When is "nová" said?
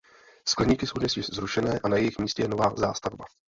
2.47-2.73